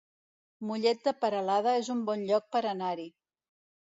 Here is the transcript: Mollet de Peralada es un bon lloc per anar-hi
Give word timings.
Mollet 0.69 1.03
de 1.07 1.13
Peralada 1.25 1.75
es 1.81 1.91
un 1.97 2.01
bon 2.09 2.25
lloc 2.31 2.47
per 2.57 2.61
anar-hi 2.73 3.09